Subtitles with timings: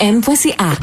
[0.00, 0.78] M.ca.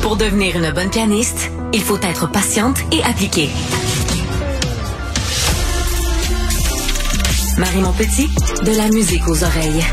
[0.00, 3.50] Pour devenir une bonne pianiste, il faut être patiente et appliquée.
[7.58, 8.28] Marie Montpetit,
[8.64, 9.84] de la musique aux oreilles.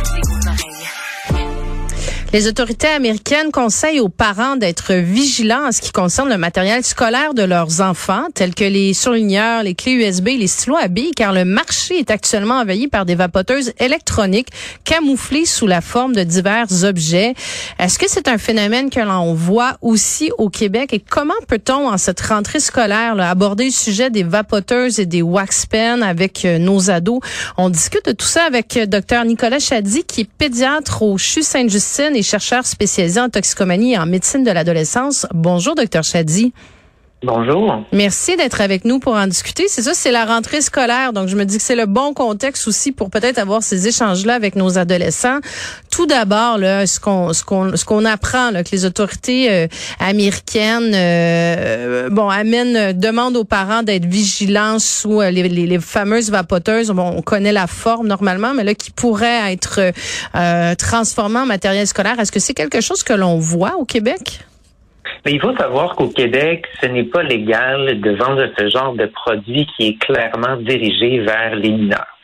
[2.36, 7.34] Les autorités américaines conseillent aux parents d'être vigilants en ce qui concerne le matériel scolaire
[7.34, 11.32] de leurs enfants, tels que les surligneurs, les clés USB, les stylos à billes, car
[11.32, 14.50] le marché est actuellement envahi par des vapoteuses électroniques
[14.84, 17.36] camouflées sous la forme de divers objets.
[17.80, 21.98] Est-ce que c'est un phénomène que l'on voit aussi au Québec et comment peut-on, en
[21.98, 26.90] cette rentrée scolaire, aborder le sujet des vapoteuses et des wax pens avec euh, nos
[26.90, 27.22] ados?
[27.56, 31.42] On discute de tout ça avec euh, Dr Nicolas Chady, qui est pédiatre au CHU
[31.42, 35.26] Sainte-Justine chercheur spécialisé en toxicomanie et en médecine de l'adolescence.
[35.34, 36.54] Bonjour, docteur Chadi.
[37.26, 37.84] Bonjour.
[37.92, 39.66] Merci d'être avec nous pour en discuter.
[39.68, 42.68] C'est ça, c'est la rentrée scolaire, donc je me dis que c'est le bon contexte
[42.68, 45.40] aussi pour peut-être avoir ces échanges-là avec nos adolescents.
[45.90, 49.68] Tout d'abord, ce qu'on ce qu'on ce qu'on apprend, que les autorités euh,
[50.00, 56.92] américaines, euh, bon, amènent, euh, demandent aux parents d'être vigilants sous les, fameuses vapoteuses.
[56.92, 59.92] Bon, on connaît la forme normalement, mais là, qui pourrait être
[60.78, 62.20] transformé en matériel scolaire.
[62.20, 64.46] Est-ce que c'est quelque chose que l'on voit au Québec?
[65.26, 69.08] Mais il faut savoir qu'au Québec, ce n'est pas légal de vendre ce genre de
[69.08, 72.15] produit qui est clairement dirigé vers les mineurs.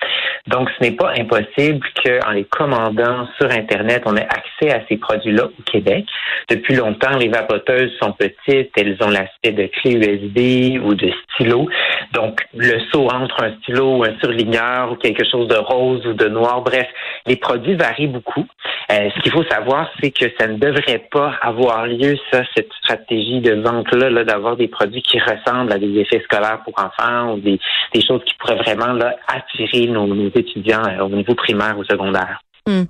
[0.48, 4.98] Donc, ce n'est pas impossible qu'en les commandant sur Internet, on ait accès à ces
[4.98, 6.06] produits-là au Québec.
[6.50, 11.68] Depuis longtemps, les vapoteuses sont petites, elles ont l'aspect de clé USB ou de stylo.
[12.14, 16.14] Donc, le saut entre un stylo ou un surligneur ou quelque chose de rose ou
[16.14, 16.88] de noir, bref,
[17.28, 18.46] les produits varient beaucoup.
[18.92, 22.72] Euh, ce qu'il faut savoir, c'est que ça ne devrait pas avoir lieu, ça, cette
[22.84, 27.34] stratégie de vente-là, -là, d'avoir des produits qui ressemblent à des effets scolaires pour enfants
[27.34, 27.60] ou des,
[27.94, 31.84] des choses qui pourraient vraiment là, attirer nos, nos étudiants euh, au niveau primaire ou
[31.84, 32.42] secondaire.
[32.70, 32.86] Euh,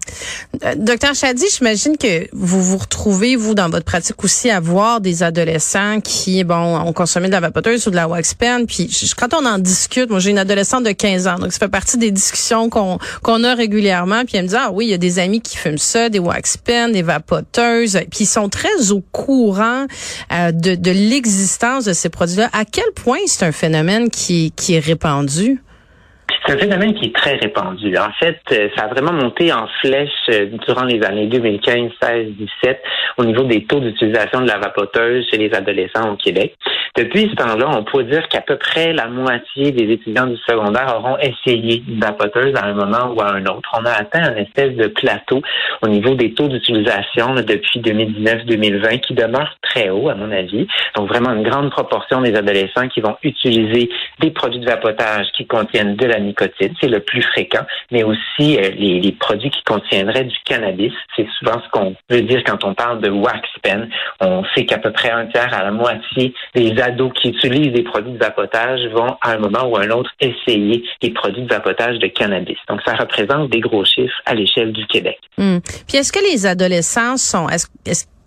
[0.75, 5.23] docteur Chadi, j'imagine que vous vous retrouvez, vous, dans votre pratique aussi, à voir des
[5.23, 8.67] adolescents qui, bon, ont consommé de la vapoteuse ou de la wax pen.
[8.67, 11.70] Puis quand on en discute, moi j'ai une adolescente de 15 ans, donc ça fait
[11.70, 14.26] partie des discussions qu'on qu'on a régulièrement.
[14.26, 16.20] Puis elle me dit, ah oui, il y a des amis qui fument ça, des
[16.20, 17.98] wax pen, des vapoteuses.
[18.11, 19.86] Puis ils sont très au courant
[20.33, 22.49] euh, de, de l'existence de ces produits-là.
[22.52, 25.61] À quel point c'est un phénomène qui, qui est répandu?
[26.45, 27.95] C'est un phénomène qui est très répandu.
[27.97, 32.27] En fait, euh, ça a vraiment monté en flèche euh, durant les années 2015, 16,
[32.63, 32.81] 17
[33.17, 36.55] au niveau des taux d'utilisation de la vapoteuse chez les adolescents au Québec.
[36.97, 40.93] Depuis ce temps-là, on peut dire qu'à peu près la moitié des étudiants du secondaire
[40.97, 43.69] auront essayé une vapoteuse à un moment ou à un autre.
[43.79, 45.41] On a atteint un espèce de plateau
[45.81, 50.67] au niveau des taux d'utilisation depuis 2019-2020 qui demeure très haut, à mon avis.
[50.95, 55.47] Donc vraiment une grande proportion des adolescents qui vont utiliser des produits de vapotage qui
[55.47, 59.63] contiennent de la nicotine, c'est le plus fréquent, mais aussi euh, les, les, produits qui
[59.63, 60.93] contiendraient du cannabis.
[61.15, 63.89] C'est souvent ce qu'on veut dire quand on parle de wax pen.
[64.19, 67.83] On sait qu'à peu près un tiers à la moitié des ados qui utilisent des
[67.83, 71.49] produits de vapotage vont à un moment ou à un autre essayer les produits de
[71.49, 72.58] vapotage de cannabis.
[72.67, 75.20] Donc ça représente des gros chiffres à l'échelle du Québec.
[75.37, 75.59] Hmm.
[75.87, 77.47] Puis est-ce que les adolescents sont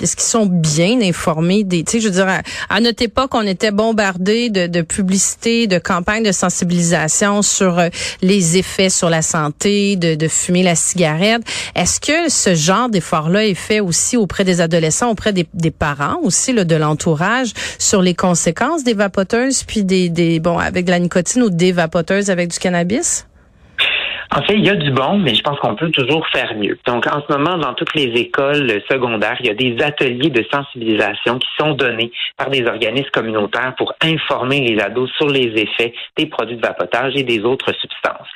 [0.02, 2.28] est-ce qu'ils sont bien informés des, tu sais, je veux dire,
[2.68, 7.88] à, notre époque, on était bombardé de, de publicités, de campagnes de sensibilisation sur euh,
[8.20, 11.42] les effets sur la santé, de, de fumer la cigarette.
[11.74, 16.18] Est-ce que ce genre d'effort-là est fait aussi auprès des adolescents, auprès des, des parents
[16.22, 20.90] aussi, là, de l'entourage, sur les conséquences des vapoteuses, puis des, des, bon, avec de
[20.90, 23.26] la nicotine ou des vapoteuses avec du cannabis?
[24.36, 26.76] En fait, il y a du bon, mais je pense qu'on peut toujours faire mieux.
[26.86, 30.44] Donc, en ce moment, dans toutes les écoles secondaires, il y a des ateliers de
[30.52, 35.94] sensibilisation qui sont donnés par des organismes communautaires pour informer les ados sur les effets
[36.16, 38.26] des produits de vapotage et des autres substances.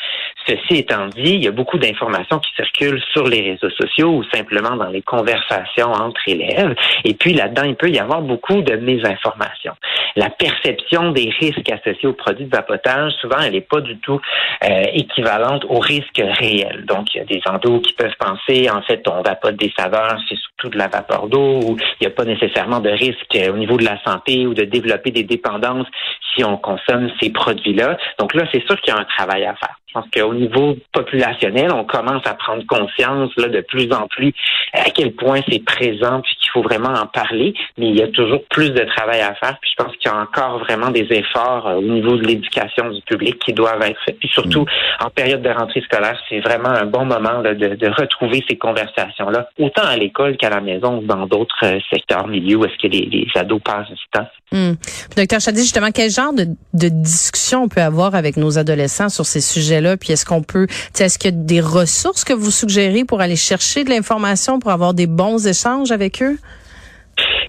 [0.48, 4.24] Ceci étant dit, il y a beaucoup d'informations qui circulent sur les réseaux sociaux ou
[4.32, 6.74] simplement dans les conversations entre élèves.
[7.04, 9.74] Et puis là-dedans, il peut y avoir beaucoup de mésinformations.
[10.16, 14.20] La perception des risques associés aux produits de vapotage, souvent, elle n'est pas du tout
[14.64, 16.86] euh, équivalente aux risques réels.
[16.86, 20.18] Donc, il y a des endos qui peuvent penser, en fait, on vapote des saveurs,
[20.28, 23.52] c'est surtout de la vapeur d'eau, ou il n'y a pas nécessairement de risque euh,
[23.52, 25.86] au niveau de la santé ou de développer des dépendances
[26.34, 27.98] si on consomme ces produits-là.
[28.18, 29.77] Donc là, c'est sûr qu'il y a un travail à faire.
[29.88, 34.34] Je pense qu'au niveau populationnel, on commence à prendre conscience là, de plus en plus
[34.74, 38.42] à quel point c'est présent qu'il faut vraiment en parler, mais il y a toujours
[38.50, 39.58] plus de travail à faire.
[39.60, 42.90] Puis je pense qu'il y a encore vraiment des efforts euh, au niveau de l'éducation
[42.90, 44.18] du public qui doivent être faits.
[44.18, 45.04] Puis surtout, mm.
[45.04, 49.48] en période de rentrée scolaire, c'est vraiment un bon moment de, de, retrouver ces conversations-là,
[49.58, 52.88] autant à l'école qu'à la maison ou dans d'autres euh, secteurs, milieux où est-ce que
[52.88, 54.26] les, les, ados passent du temps.
[54.52, 54.72] Mm.
[55.16, 59.26] Docteur Chadi, justement, quel genre de, de discussion on peut avoir avec nos adolescents sur
[59.26, 59.96] ces sujets-là?
[59.96, 60.66] Puis est-ce qu'on peut,
[60.98, 64.70] est-ce qu'il y a des ressources que vous suggérez pour aller chercher de l'information, pour
[64.70, 66.37] avoir des bons échanges avec eux?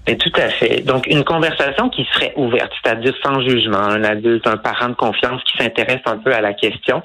[0.06, 0.80] Mais tout à fait.
[0.82, 5.42] Donc, une conversation qui serait ouverte, c'est-à-dire sans jugement, un adulte, un parent de confiance
[5.44, 7.02] qui s'intéresse un peu à la question,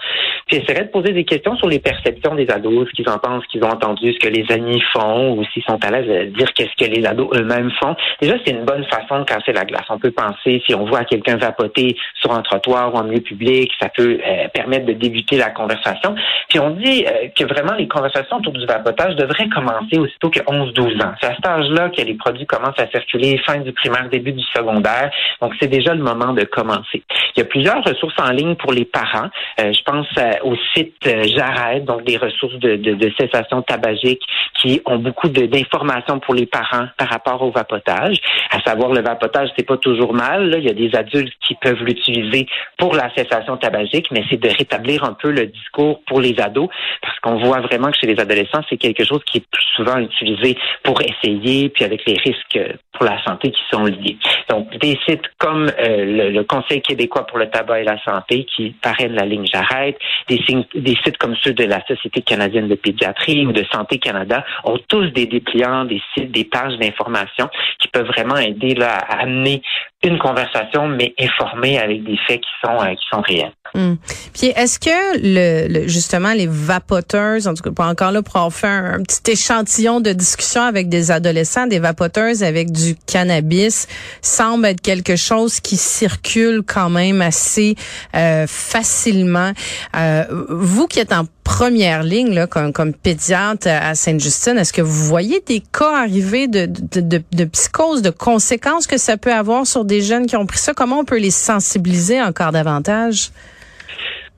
[0.47, 3.43] puis essaierait de poser des questions sur les perceptions des ados, ce qu'ils en pensent,
[3.43, 6.37] ce qu'ils ont entendu, ce que les amis font, ou s'ils sont à l'aise de
[6.37, 7.95] dire qu'est-ce que les ados eux-mêmes font.
[8.21, 9.85] Déjà, c'est une bonne façon de casser la glace.
[9.89, 13.71] On peut penser, si on voit quelqu'un vapoter sur un trottoir ou en milieu public,
[13.79, 16.15] ça peut euh, permettre de débuter la conversation.
[16.49, 20.39] Puis on dit euh, que vraiment les conversations autour du vapotage devraient commencer aussitôt que
[20.39, 21.13] 11-12 ans.
[21.19, 24.43] C'est à cet âge-là que les produits commencent à circuler, fin du primaire, début du
[24.55, 25.11] secondaire.
[25.41, 27.03] Donc, c'est déjà le moment de commencer.
[27.35, 29.29] Il y a plusieurs ressources en ligne pour les parents.
[29.59, 30.07] Euh, je pense
[30.43, 34.21] au site J'arrête, donc des ressources de, de, de cessation tabagique
[34.59, 38.17] qui ont beaucoup d'informations pour les parents par rapport au vapotage.
[38.51, 40.55] À savoir, le vapotage, c'est pas toujours mal.
[40.57, 42.47] Il y a des adultes qui peuvent l'utiliser
[42.77, 46.69] pour la cessation tabagique, mais c'est de rétablir un peu le discours pour les ados,
[47.01, 49.97] parce qu'on voit vraiment que chez les adolescents, c'est quelque chose qui est plus souvent
[49.97, 52.59] utilisé pour essayer, puis avec les risques
[52.93, 54.17] pour la santé qui sont liés.
[54.49, 58.69] Donc, des sites comme euh, le, Conseil québécois pour le tabac et la santé qui
[58.81, 60.39] parrainent la ligne J'arrête, des,
[60.75, 64.77] des sites comme ceux de la Société canadienne de pédiatrie ou de Santé Canada ont
[64.87, 67.49] tous des dépliants, des sites, des pages d'information
[67.79, 69.61] qui peuvent vraiment aider là, à amener
[70.05, 73.51] une conversation, mais informée avec des faits qui sont euh, qui sont réels.
[73.73, 73.95] Hmm.
[74.33, 74.89] Puis est-ce que
[75.21, 79.31] le, justement les vapoteuses, en tout cas pas encore là pour en faire un, petit
[79.31, 83.87] échantillon de discussion avec des adolescents, des vapoteuses avec du cannabis
[84.21, 87.75] semble être quelque chose qui circule quand même assez
[88.15, 89.51] euh, facilement.
[89.95, 94.81] Euh, vous qui êtes en première ligne là, comme, comme pédiatre à Sainte-Justine, est-ce que
[94.81, 99.33] vous voyez des cas arriver de, de, de, de psychose, de conséquences que ça peut
[99.33, 100.73] avoir sur des jeunes qui ont pris ça?
[100.73, 103.31] Comment on peut les sensibiliser encore davantage?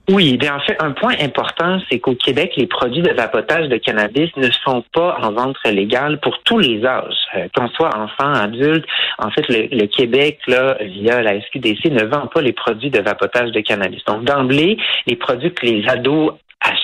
[0.09, 3.75] Oui, bien en fait, un point important, c'est qu'au Québec, les produits de vapotage de
[3.75, 8.31] cannabis ne sont pas en vente légale pour tous les âges, euh, qu'on soit enfant,
[8.33, 8.86] adulte.
[9.19, 13.59] En fait, le, Québec, via la SQDC, ne vend pas les produits de vapotage de
[13.59, 14.01] cannabis.
[14.06, 14.77] Donc, d'emblée,
[15.07, 16.31] les produits que les ados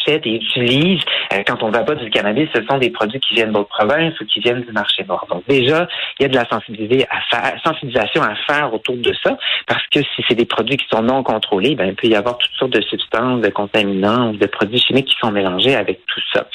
[0.07, 1.03] et utilisent
[1.33, 4.19] euh, quand on va pas du cannabis, ce sont des produits qui viennent d'autres provinces
[4.19, 5.25] ou qui viennent du marché noir.
[5.29, 5.87] Donc déjà,
[6.19, 9.85] il y a de la sensibilisation à faire, sensibilisation à faire autour de ça, parce
[9.87, 12.53] que si c'est des produits qui sont non contrôlés, ben, il peut y avoir toutes
[12.53, 16.45] sortes de substances, de contaminants ou de produits chimiques qui sont mélangés avec tout ça.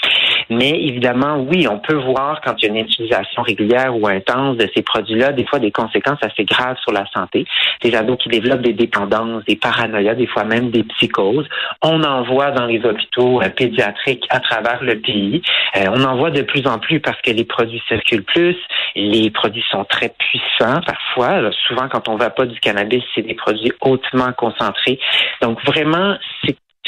[0.50, 4.56] Mais évidemment, oui, on peut voir quand il y a une utilisation régulière ou intense
[4.56, 7.46] de ces produits-là, des fois des conséquences assez graves sur la santé.
[7.82, 11.46] Des ados qui développent des dépendances, des paranoïas, des fois même des psychoses.
[11.82, 15.42] On en voit dans les hôpitaux euh, pédiatriques à travers le pays.
[15.76, 18.56] Euh, on en voit de plus en plus parce que les produits circulent plus.
[18.94, 21.50] Les produits sont très puissants parfois.
[21.66, 24.98] souvent, quand on va pas du cannabis, c'est des produits hautement concentrés.
[25.42, 26.16] Donc vraiment,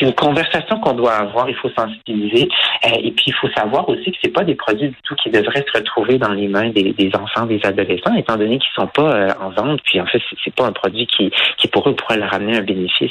[0.00, 1.48] c'est une conversation qu'on doit avoir.
[1.48, 2.48] Il faut sensibiliser.
[2.86, 5.30] Euh, et puis, il faut savoir aussi que c'est pas des produits du tout qui
[5.30, 9.14] devraient se retrouver dans les mains des, enfants, des adolescents, étant donné qu'ils sont pas
[9.14, 9.80] euh, en vente.
[9.84, 12.62] Puis, en fait, c'est pas un produit qui, qui pour eux pourrait leur amener un
[12.62, 13.10] bénéfice.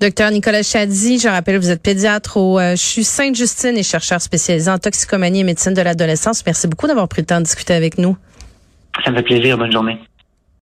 [0.00, 4.70] Docteur Nicolas Chadi, je rappelle, vous êtes pédiatre au euh, CHU Sainte-Justine et chercheur spécialisé
[4.70, 6.44] en toxicomanie et médecine de l'adolescence.
[6.46, 8.16] Merci beaucoup d'avoir pris le temps de discuter avec nous.
[9.04, 9.58] Ça me fait plaisir.
[9.58, 9.98] Bonne journée.